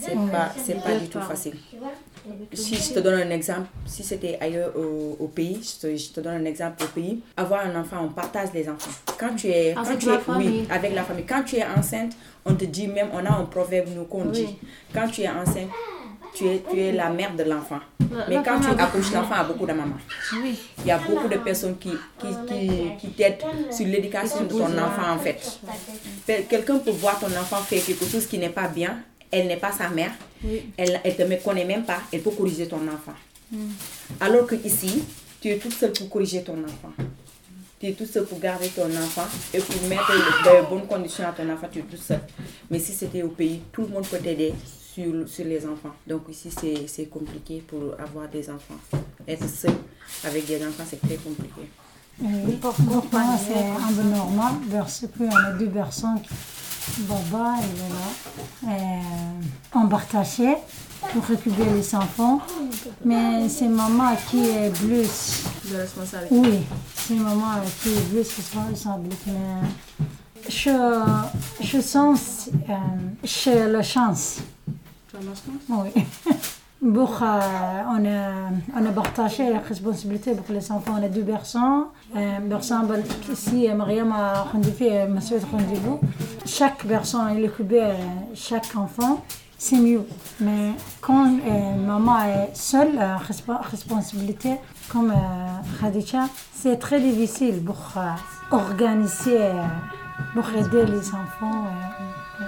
[0.00, 1.54] C'est pas, c'est pas du tout facile.
[2.52, 6.08] Si je te donne un exemple, si c'était ailleurs au, au pays, je te, je
[6.10, 8.90] te donne un exemple au pays, avoir un enfant, on partage les enfants.
[9.18, 10.66] Quand tu es, quand Avec tu la es, oui, famille.
[10.70, 11.24] avec la famille.
[11.26, 12.12] Quand tu es enceinte,
[12.44, 14.32] on te dit même, on a un proverbe nous qu'on Oui.
[14.32, 14.56] dit,
[14.94, 15.68] quand tu es enceinte,
[16.34, 17.78] tu es, tu es la mère de l'enfant.
[18.28, 19.94] Mais quand tu accouches, l'enfant a beaucoup de mamans.
[20.42, 20.56] Oui.
[20.80, 24.66] Il y a beaucoup de personnes qui, qui, qui, qui t'aident sur l'éducation de ton
[24.78, 25.40] enfant en fait.
[26.26, 28.98] Quel- Quelqu'un peut voir ton enfant faire quelque chose qui n'est pas bien,
[29.30, 30.12] elle n'est pas sa mère,
[30.44, 30.70] Oui.
[30.76, 33.14] elle ne te me connaît même pas, elle peut corriger ton enfant.
[34.20, 35.02] Alors que ici,
[35.40, 36.92] tu es toute seule pour corriger ton enfant.
[37.78, 41.32] Tu es toute seule pour garder ton enfant et pour mettre de bonnes conditions à
[41.32, 42.20] ton enfant, tu es toute seule.
[42.70, 44.54] Mais si c'était au pays, tout le monde peut t'aider
[44.94, 45.94] sur, sur les enfants.
[46.06, 48.80] Donc ici, c'est c'est compliqué pour avoir des enfants.
[49.28, 49.72] Être seul
[50.24, 51.68] avec des enfants, c'est très compliqué.
[52.18, 53.02] Oui, pour moi,
[53.46, 56.20] c'est un peu normal parce qu'on a deux personnes.
[56.98, 58.76] Baba, il est là.
[58.76, 59.02] Et
[59.74, 60.58] on partageait
[61.12, 62.40] pour récupérer les enfants.
[63.04, 65.44] Mais c'est maman qui est plus.
[65.70, 66.36] De responsabilité.
[66.36, 66.58] Oui,
[66.94, 69.08] c'est maman qui est plus responsable.
[69.26, 69.68] Mais
[70.48, 71.02] je,
[71.60, 72.50] je sens.
[72.68, 72.72] Euh,
[73.24, 74.38] j'ai la chance.
[75.68, 75.90] Oui.
[76.94, 77.26] Pour, euh,
[77.88, 80.92] on, a, on a partagé la responsabilité pour les enfants.
[81.00, 81.86] On a deux personnes.
[82.14, 83.00] Euh, exemple,
[83.34, 85.98] si Mariam a rendez-vous, euh, m'a souhaité rendez-vous,
[86.46, 87.94] chaque personne, elle occupe euh,
[88.34, 89.24] chaque enfant,
[89.58, 90.06] c'est mieux.
[90.40, 94.56] Mais quand euh, maman est seule, la respo- responsabilité,
[94.88, 98.10] comme euh, Khadija, c'est très difficile pour euh,
[98.52, 99.62] organiser, euh,
[100.34, 101.64] pour aider les enfants.
[101.66, 102.44] euh.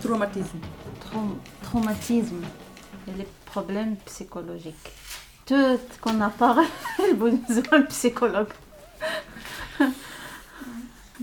[0.00, 0.58] Traumatisme.
[1.00, 2.42] Trau- traumatisme
[3.08, 4.92] et les problèmes psychologiques.
[5.46, 6.66] Tout qu'on a parlé,
[7.00, 8.48] il besoin de psychologue.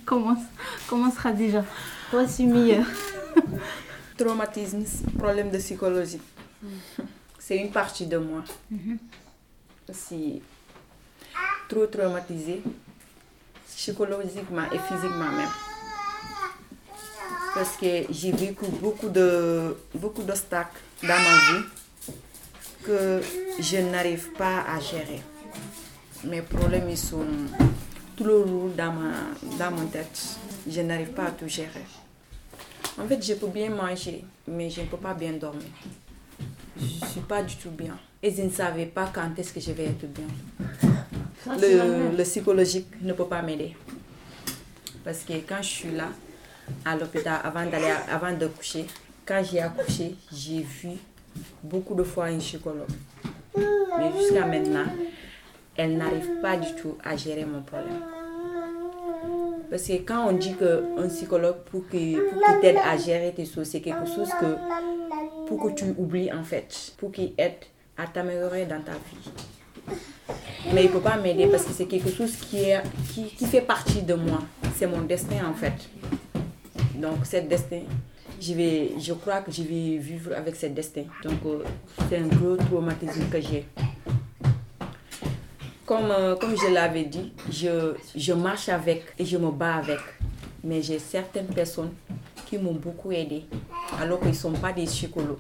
[0.06, 0.38] comment,
[0.88, 1.66] comment sera déjà?
[2.12, 2.84] Toi, c'est mieux.
[4.18, 4.84] Traumatisme,
[5.18, 6.22] problème de psychologie.
[7.40, 8.44] C'est une partie de moi.
[9.92, 10.42] Si
[11.68, 12.62] trop traumatisée,
[13.66, 15.50] psychologiquement et physiquement même.
[17.56, 21.66] Parce que j'ai vécu beaucoup de beaucoup d'obstacles dans ma vie
[22.84, 23.22] que
[23.60, 25.22] je n'arrive pas à gérer.
[26.24, 27.26] Mes problèmes ils sont
[28.16, 29.12] trop lourds dans ma,
[29.58, 30.38] dans mon tête.
[30.70, 31.86] Je n'arrive pas à tout gérer.
[33.00, 35.64] En fait, je peux bien manger, mais je ne peux pas bien dormir.
[36.78, 37.98] Je ne suis pas du tout bien.
[38.22, 40.28] Et je ne savais pas quand est-ce que je vais être bien.
[41.48, 43.76] Le, le psychologique ne peut pas m'aider.
[45.04, 46.10] Parce que quand je suis là,
[46.86, 47.66] à l'hôpital, avant,
[48.12, 48.86] avant de coucher,
[49.26, 50.92] quand j'ai accouché, j'ai vu
[51.64, 52.88] beaucoup de fois une psychologue.
[53.56, 54.86] Mais jusqu'à maintenant,
[55.76, 58.02] elle n'arrive pas du tout à gérer mon problème.
[59.70, 62.20] Parce que quand on dit qu'un psychologue, pour qu'il
[62.62, 66.94] t'aide à gérer tes choses, c'est quelque chose que, pour que tu oublies en fait,
[66.98, 67.54] pour qu'il aide
[67.98, 69.32] à t'améliorer dans ta vie.
[70.74, 72.82] Mais il ne peut pas m'aider parce que c'est quelque chose qui, est,
[73.14, 74.40] qui, qui fait partie de moi.
[74.76, 75.74] C'est mon destin en fait.
[76.96, 77.82] Donc, cette destin,
[78.42, 81.04] je, vais, je crois que je vais vivre avec ce destin.
[81.24, 81.64] Donc, euh,
[82.10, 83.66] c'est un gros traumatisme que j'ai.
[85.86, 90.00] Comme, euh, comme je l'avais dit, je, je marche avec et je me bats avec.
[90.64, 91.92] Mais j'ai certaines personnes
[92.48, 93.46] qui m'ont beaucoup aidé,
[94.00, 95.38] alors qu'ils ne sont pas des psychologues.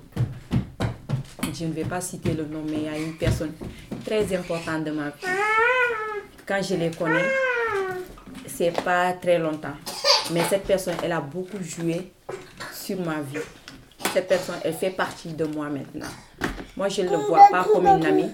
[1.53, 3.51] Je ne vais pas citer le nom, mais il y a une personne
[4.05, 5.25] très importante de ma vie.
[6.45, 7.25] Quand je les connais,
[8.47, 9.75] c'est pas très longtemps.
[10.31, 12.11] Mais cette personne, elle a beaucoup joué
[12.91, 13.39] sur ma vie.
[14.13, 16.07] Cette personne, elle fait partie de moi maintenant.
[16.75, 18.29] Moi, je ne le vois pas comme une amie.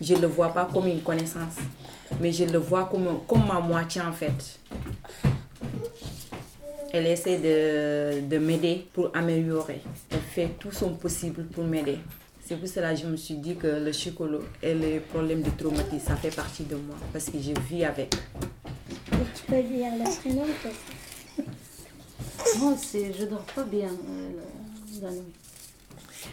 [0.00, 1.56] Je ne le vois pas comme une connaissance.
[2.20, 4.58] Mais je le vois comme, comme ma moitié en fait.
[6.92, 9.82] Elle essaie de, de m'aider pour améliorer.
[10.10, 11.98] Elle fait tout son possible pour m'aider.
[12.42, 15.50] C'est pour cela que je me suis dit que le psychologue et les problèmes de
[15.50, 16.96] traumatisme, ça fait partie de moi.
[17.12, 18.14] Parce que je vis avec.
[19.34, 20.97] Tu peux dire le prénom peut-être?
[22.58, 24.30] Moi aussi, je dors pas bien euh,
[25.02, 25.22] la, nuit.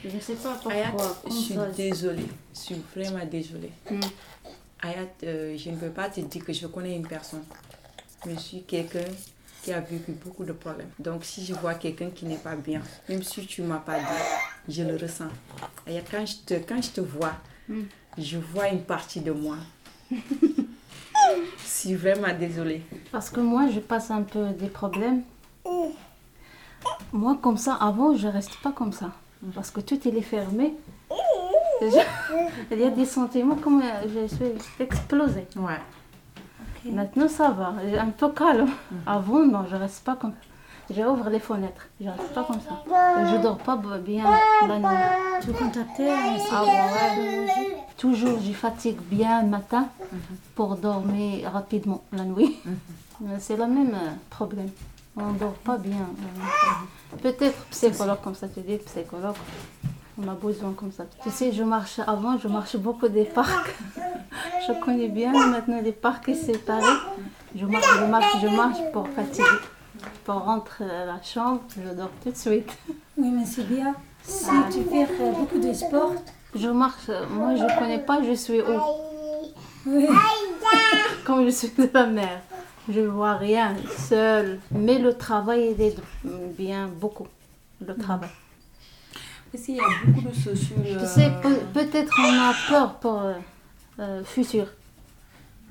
[0.04, 1.18] Je ne sais pas Ayat, pourquoi.
[1.24, 1.66] je comme suis ça.
[1.68, 2.26] désolée.
[2.54, 3.72] Je suis vraiment désolée.
[3.90, 4.00] Hmm.
[4.82, 7.44] Ayat, euh, je ne peux pas te dire que je connais une personne.
[8.28, 9.06] Je suis quelqu'un
[9.64, 10.90] qui a vécu beaucoup de problèmes.
[11.00, 14.00] Donc, si je vois quelqu'un qui n'est pas bien, même si tu ne m'as pas
[14.00, 15.30] dit, je le ressens.
[15.88, 17.34] Ayat, quand je te, quand je te vois,
[17.68, 17.82] Hmm.
[18.20, 19.58] je vois une partie de moi.
[20.12, 20.16] je
[21.66, 22.84] suis vraiment désolée.
[23.12, 25.24] Parce que moi, je passe un peu des problèmes.
[27.22, 29.10] Moi, comme ça, avant, je reste pas comme ça.
[29.54, 30.74] Parce que tout il est fermé.
[31.82, 32.06] Je-
[32.72, 35.48] Il y a des sentiments comme euh, je suis explosée.
[35.56, 35.80] Ouais.
[37.00, 37.74] Maintenant, ça va.
[37.90, 38.70] J'ai Un peu calme.
[39.06, 40.94] Avant, non, je reste pas comme ça.
[40.96, 41.86] J'ouvre les fenêtres.
[42.00, 42.76] Je reste pas comme ça.
[43.32, 43.76] Je dors pas
[44.10, 44.26] bien
[44.68, 45.04] la nuit.
[45.44, 46.12] Tu contactais
[46.52, 47.86] Ah ouais.
[47.98, 49.88] Toujours, je fatigue bien le matin
[50.56, 52.58] pour dormir rapidement la nuit.
[53.22, 54.70] Mais C'est le même euh, problème.
[55.18, 56.08] On ne dort pas bien.
[56.20, 59.36] euh, Peut-être psychologue, comme ça tu dis, psychologue.
[60.22, 61.04] On a besoin comme ça.
[61.24, 63.76] Tu sais, je marche avant, je marche beaucoup des parcs.
[64.68, 66.84] je connais bien maintenant les parcs séparés.
[67.56, 69.44] Je marche, je marche, je marche pour fatiguer.
[70.26, 72.72] Pour rentrer à la chambre, je dors tout de suite.
[73.18, 73.96] Oui, mais c'est bien.
[74.24, 76.12] Si tu fais euh, beaucoup de sport,
[76.54, 78.66] Je marche, euh, moi je connais pas, je suis où?
[79.86, 80.08] oui.
[81.26, 82.42] Comme je suis de la mer,
[82.90, 84.60] je vois rien, seule.
[84.72, 85.96] Mais le travail, il est
[86.58, 87.28] bien beaucoup.
[87.86, 88.30] Le travail.
[89.54, 90.76] Aussi, il y a beaucoup de sociaux.
[90.84, 93.34] Tu sais, peut- peut-être on a peur pour euh,
[94.00, 94.68] euh, futur.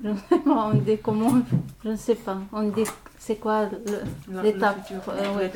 [0.03, 1.41] Je ne sais pas, on dit comment,
[1.83, 2.37] je ne sais pas.
[2.51, 2.83] On dit
[3.17, 4.77] c'est quoi le- l'étape.
[5.09, 5.51] euh, ouais.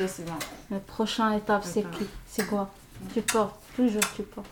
[0.70, 2.04] La prochaine étape, c'est qui?
[2.26, 2.70] C'est quoi?
[3.12, 4.44] Tu pars, toujours tu pars.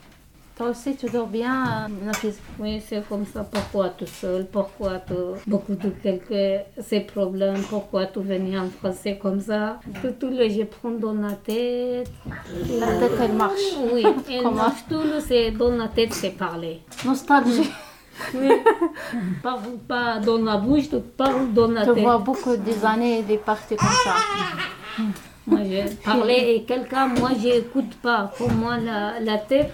[0.59, 2.35] Toi aussi, tu dors bien, Nafis?
[2.59, 3.45] Oui, c'est comme ça.
[3.45, 4.45] Pourquoi tout seul?
[4.51, 5.37] Pourquoi tout...
[5.47, 7.63] beaucoup de quelques ces problèmes?
[7.71, 12.11] Pourquoi tout venir en français comme ça Tout, tout le je prends dans la tête.
[12.81, 13.69] La tête, elle marche.
[13.93, 14.51] Oui, elle Comment?
[14.57, 16.81] marche tout le c'est dans la tête, c'est parler.
[17.05, 17.71] Nostalgie.
[18.35, 18.49] Oui.
[19.45, 22.03] Pas, pas dans la bouche, parles dans la Tu tête.
[22.03, 24.15] vois beaucoup des années, des parties comme ça.
[25.47, 28.33] Moi, je parlais et quelqu'un, moi, j'écoute pas.
[28.37, 29.73] Pour moi, la, la tête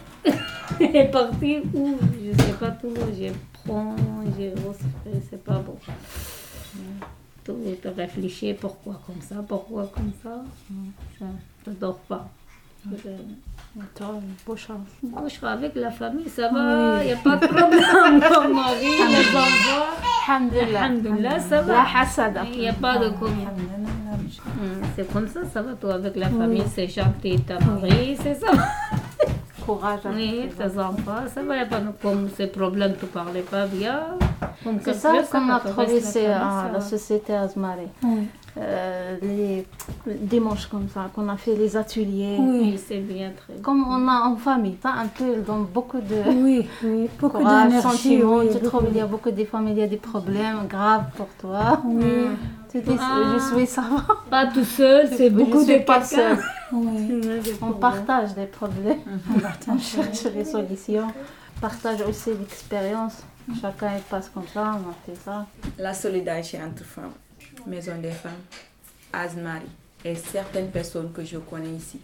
[0.81, 1.97] est partie où?
[2.25, 2.95] Je sais pas tout.
[3.19, 3.31] Je
[3.65, 3.95] prends,
[4.39, 4.51] je
[5.31, 5.77] c'est pas bon.
[7.45, 7.57] Tout
[7.97, 10.43] réfléchir pourquoi comme ça, pourquoi comme ça.
[11.19, 11.27] Ça
[11.67, 12.29] ne dors pas.
[14.47, 14.89] Beau chance.
[15.03, 18.21] Bouche avec la famille, ça va, il n'y a pas de problème.
[18.21, 19.87] Mon mari, les enfants,
[20.29, 20.83] Alhamdulillah.
[20.83, 21.85] Alhamdulillah, ça va.
[22.53, 23.29] Il n'y a pas de comment.
[23.31, 28.35] Hum, C'est comme ça, ça va toi avec la famille, c'est gentil, ta mari, c'est
[28.35, 28.49] ça.
[29.66, 30.00] Courage.
[30.05, 30.11] hein.
[30.14, 31.22] Oui, tes enfants, pas
[31.83, 34.00] de comme ces problèmes, tu ne parlais pas bien.
[34.83, 37.88] C'est ça qu'on a trouvé c'est, à la société Azmaré.
[38.03, 38.29] Oui.
[38.57, 39.66] Euh, les
[40.07, 42.37] dimanches comme ça, qu'on a fait les ateliers.
[42.38, 43.62] Oui, c'est bien, très bien.
[43.62, 47.81] Comme on a en famille, ça un peu dans beaucoup de Oui, oui, beaucoup d'énergie.
[47.81, 48.37] sentiments.
[48.38, 51.07] oui, tu trouves, il y a beaucoup de familles, il y a des problèmes graves
[51.16, 51.81] pour toi.
[51.85, 52.29] Oui,
[52.75, 54.05] Tu dis, je suis ça va.
[54.29, 56.03] Pas tout seul, c'est beaucoup je suis de pas
[56.73, 57.23] oui.
[57.63, 59.81] On partage des problèmes, On on partage.
[59.81, 61.07] cherche des solutions,
[61.61, 63.23] partage aussi l'expérience.
[63.61, 65.47] Chacun passe comme ça, on a fait ça.
[65.79, 67.13] La solidarité entre femmes,
[67.65, 68.33] Maison des femmes,
[69.13, 69.67] Azmari
[70.05, 72.01] et certaines personnes que je connais ici,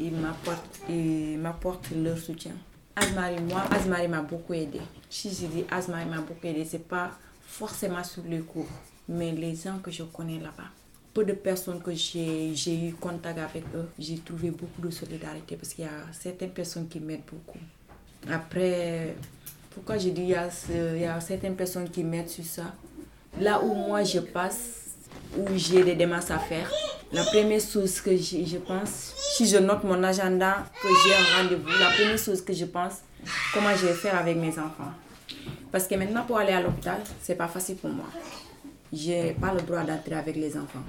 [0.00, 2.54] ils m'apportent, ils m'apportent leur soutien.
[2.96, 4.80] Azmari, moi, Azmari m'a beaucoup aidé.
[5.08, 7.12] Si je dis Azmari m'a beaucoup aidé, c'est pas
[7.46, 8.66] forcément sur les cours,
[9.08, 10.68] mais les gens que je connais là-bas.
[11.14, 15.74] Peu de personnes que j'ai eu contact avec eux, j'ai trouvé beaucoup de solidarité parce
[15.74, 17.58] qu'il y a certaines personnes qui m'aident beaucoup.
[18.30, 19.14] Après,
[19.70, 20.48] pourquoi je dis il y, a
[20.96, 22.74] y a certaines personnes qui m'aident sur ça?
[23.40, 24.96] Là où moi je passe,
[25.36, 26.70] où j'ai des démarches à faire,
[27.10, 31.42] la première chose que je, je pense, si je note mon agenda, que j'ai un
[31.42, 32.98] rendez-vous, la première chose que je pense,
[33.54, 34.92] comment je vais faire avec mes enfants?
[35.72, 38.06] Parce que maintenant, pour aller à l'hôpital, c'est pas facile pour moi.
[38.92, 40.82] J'ai pas le droit d'entrer avec les enfants.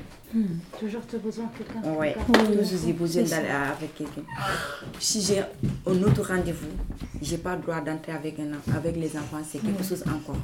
[0.80, 1.94] Toujours tu as besoin de quelqu'un.
[2.00, 4.22] Ouais, toujours j'ai besoin d'aller avec quelqu'un.
[5.00, 6.68] Si j'ai un autre rendez-vous,
[7.22, 10.38] j'ai pas le droit d'entrer avec, un- avec les enfants, c'est quelque chose encore.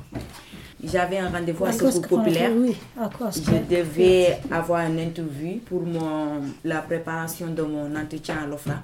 [0.83, 2.51] J'avais un rendez-vous à Secours Populaire.
[2.55, 7.95] Oui, à cause Je que- devais avoir une interview pour mon, la préparation de mon
[7.95, 8.83] entretien à l'OFRA.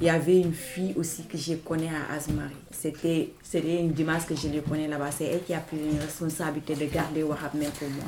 [0.00, 2.56] Il y avait une fille aussi que je connais à Azmari.
[2.70, 5.10] C'était une dimanche que je le connais là-bas.
[5.12, 8.04] C'est elle qui a pris une responsabilité de garder Wahab même pour moi.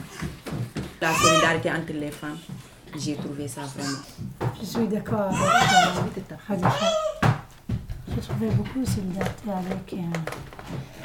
[1.01, 2.39] La solidarité entre les femmes,
[2.99, 3.99] j'ai trouvé ça vraiment.
[4.61, 6.57] Je suis d'accord avec euh.
[8.09, 10.96] J'ai trouvé beaucoup de solidarité avec euh.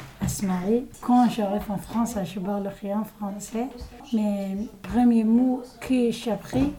[1.00, 3.68] Quand j'arrive en France, je parle rien français.
[4.12, 6.72] Mais le premier mot que j'ai appris,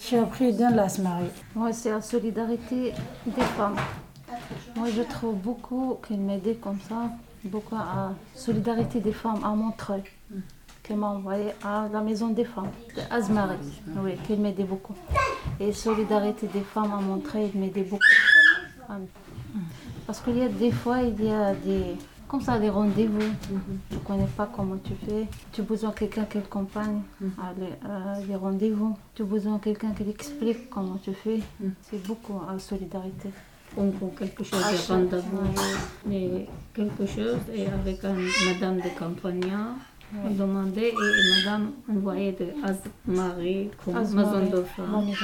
[0.00, 1.24] j'ai appris dans l'Asmaï.
[1.54, 2.92] Moi, c'est la solidarité
[3.26, 3.76] des femmes.
[4.76, 7.10] Moi, je trouve beaucoup qu'elle m'aidait comme ça,
[7.44, 10.02] beaucoup à solidarité des femmes à Montreuil,
[10.82, 14.94] qu'elle m'a envoyé à la maison des femmes, de Azmarie, oui, qu'elle m'aidait beaucoup.
[15.60, 18.02] Et solidarité des femmes à Montreuil, elle m'aidait beaucoup.
[20.06, 21.96] Parce qu'il y a des fois, il y a des,
[22.28, 23.18] comme ça, des rendez-vous.
[23.90, 25.26] Tu ne connais pas comment tu fais.
[25.52, 27.02] Tu as besoin de quelqu'un qui t'accompagne
[27.38, 28.96] à les- à les rendez-vous.
[29.14, 31.40] Tu as besoin de quelqu'un qui t'explique comment tu fais.
[31.82, 33.30] C'est beaucoup la solidarité.
[33.76, 35.38] On prend quelque chose de rendez-vous,
[36.06, 38.14] mais quelque chose, et avec un,
[38.46, 39.70] madame de Campagna,
[40.24, 42.46] on demandait, et madame envoyait de
[43.06, 44.64] Marie comme Azmarie, maison de
[45.06, 45.20] maison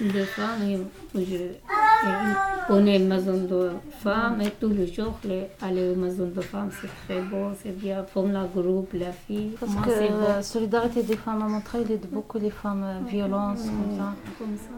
[0.00, 5.96] de femmes, et je est maison de femmes, et tous les jours, les, aller aux
[5.96, 9.56] maisons de femmes, c'est très beau, c'est bien, comme la groupe, la fille.
[9.58, 10.20] Parce Moi, que c'est beau.
[10.28, 14.14] la solidarité des femmes à Montreuil il aide beaucoup les femmes euh, violences, comme ça.
[14.38, 14.70] Comme ça.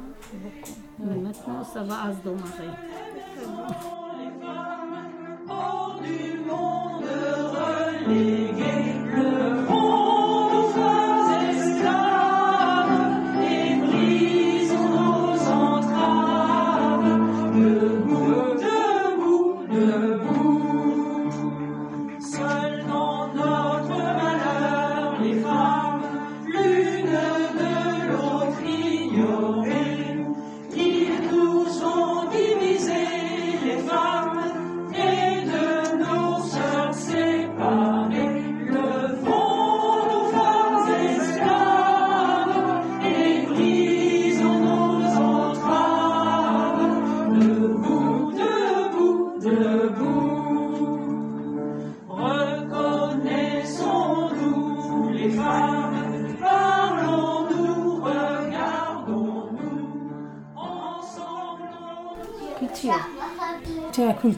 [0.98, 2.70] Mais maintenant, ça va à se dommager.
[8.10, 8.39] Seules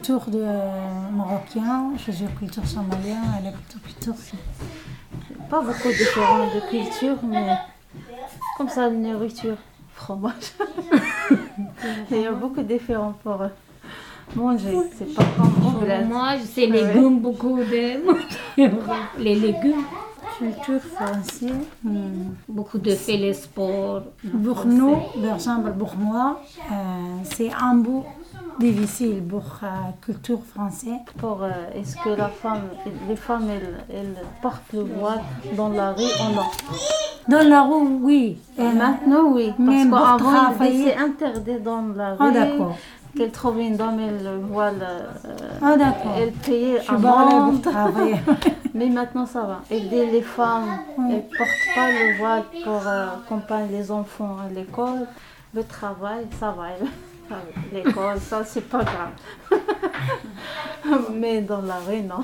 [0.03, 0.43] culture de
[1.15, 4.13] marocain, je suis la culture somalienne, et la culture.
[5.49, 7.55] Pas beaucoup de de culture, mais
[8.57, 9.55] comme ça, la nourriture,
[9.93, 10.51] fromage.
[12.11, 13.47] Il y a beaucoup de différents pour euh,
[14.35, 14.75] manger.
[14.97, 16.09] C'est pas comme.
[16.09, 18.59] Moi, c'est légumes, beaucoup de.
[19.19, 19.85] les légumes.
[20.37, 21.53] Culture française.
[21.83, 22.33] hmm.
[22.49, 24.03] Beaucoup de fait les sports.
[24.43, 26.73] Pour nous, par exemple, pour moi, euh,
[27.23, 28.03] c'est un bout
[28.59, 30.99] difficile pour la culture française.
[31.17, 32.61] Pour, euh, est-ce que la femme,
[33.07, 35.21] les femmes, elles, elles portent le voile
[35.57, 36.43] dans la rue ou non?
[37.27, 38.37] Dans la rue, oui.
[38.57, 39.53] Et maintenant, oui.
[39.57, 42.17] Parce qu'avant, c'est interdit dans la rue.
[42.19, 42.75] Ah, d'accord.
[43.15, 44.81] Qu'elle trouve une dame, elle le voile.
[44.81, 46.13] euh, Ah, d'accord.
[46.17, 47.61] Elle payait pour amende.
[47.61, 48.15] travailler.
[48.73, 49.61] Mais maintenant, ça va.
[49.69, 54.51] Aider les femmes, elles ne portent pas le voile pour euh, accompagner les enfants à
[54.51, 55.07] l'école.
[55.53, 56.63] Le travail, ça va.
[56.69, 56.87] va.
[57.71, 59.13] L'école, ça, c'est pas grave.
[61.13, 62.23] Mais dans la rue, non.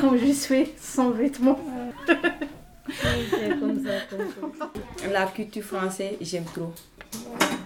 [0.00, 1.58] Comme je suis sans vêtements.
[2.06, 4.70] C'est comme ça, comme ça.
[5.10, 6.72] La culture française, j'aime trop.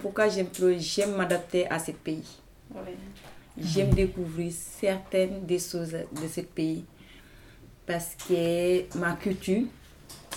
[0.01, 0.71] Pourquoi j'aime trop?
[0.77, 2.39] J'aime m'adapter à ce pays.
[3.57, 6.85] J'aime découvrir certaines des choses de ce pays.
[7.85, 9.63] Parce que ma culture,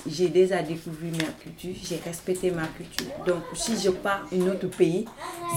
[0.08, 3.06] j'ai déjà découvert ma culture, j'ai respecté ma culture.
[3.26, 5.06] Donc si je pars à un autre pays,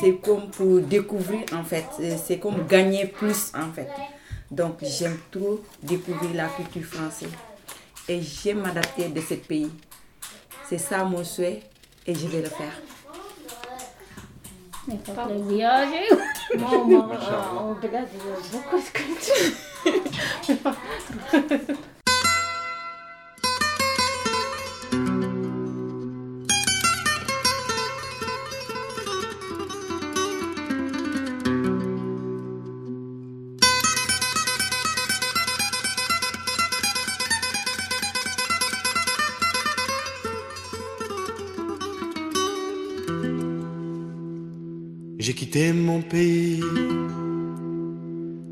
[0.02, 1.86] c'est comme pour découvrir en fait.
[2.24, 3.90] C'est comme gagner plus en fait.
[4.52, 7.32] Donc j'aime trop découvrir la culture française.
[8.08, 9.70] Et j'aime m'adapter de ce pays.
[10.68, 11.62] C'est ça mon souhait
[12.06, 12.82] et je vais le faire.
[16.58, 17.76] Moi, au euh,
[18.52, 20.74] beaucoup de culture.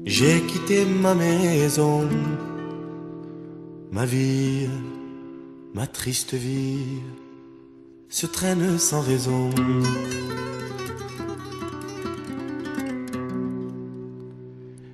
[0.05, 2.07] j'ai quitté ma maison,
[3.91, 4.67] ma vie,
[5.73, 7.01] ma triste vie
[8.09, 9.49] se traîne sans raison.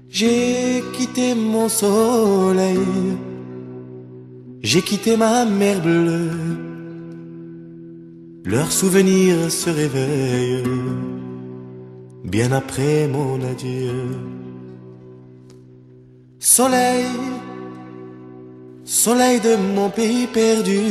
[0.10, 2.80] J'ai quitté mon soleil,
[4.62, 6.30] j'ai quitté ma mer bleue,
[8.46, 11.23] leurs souvenirs se réveillent
[12.24, 13.94] bien après mon adieu.
[16.40, 17.06] Soleil,
[18.84, 20.82] soleil de mon pays perdu,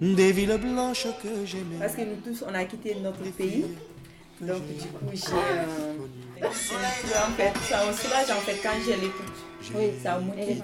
[0.00, 1.76] des villes blanches que j'aimais.
[1.78, 3.66] Parce que nous tous, on a quitté notre pays.
[4.40, 5.32] Donc, du coup, j'ai.
[5.32, 9.38] euh, en fait, ça me soulage en fait quand je l'écoute.
[9.76, 10.62] Oui, ça me motive.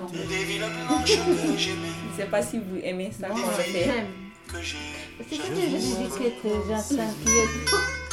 [1.07, 3.91] Je ne sais pas si vous aimez ça qu'on le fait.
[5.29, 6.09] C'est ce que je dis
[6.43, 8.06] que mer.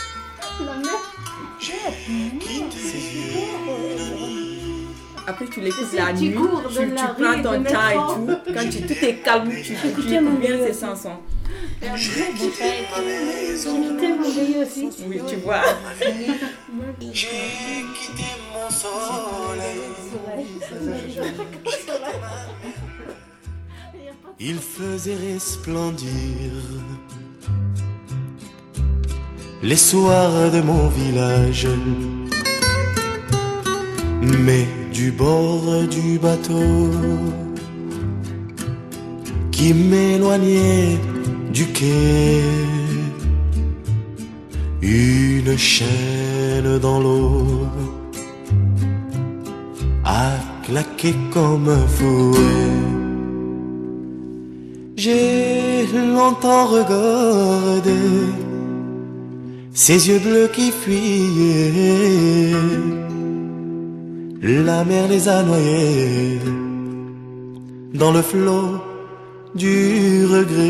[5.25, 6.37] Après, tu l'écoutes la tu nuit,
[6.69, 8.27] tu, tu prends ton temps et tout.
[8.53, 9.87] Quand tu, tout est calme, tu, tu, tu
[10.19, 11.17] mon écoutes bien ces chansons.
[11.95, 12.87] J'écoutais
[14.17, 14.89] mon veilleux aussi.
[15.07, 15.63] Oui, tu vois.
[24.39, 26.09] Il faisait resplendir
[29.63, 31.67] les soirs de mon village.
[34.45, 36.91] Mais du bord du bateau
[39.51, 40.99] qui m'éloignait
[41.53, 42.41] du quai,
[44.81, 47.67] une chaîne dans l'eau
[50.03, 50.31] a
[50.65, 52.83] claqué comme un fouet.
[54.97, 57.99] J'ai longtemps regardé
[59.73, 62.53] ces yeux bleus qui fuyaient.
[64.41, 66.39] La mer les a noyés
[67.93, 68.81] dans le flot
[69.55, 70.63] du regret.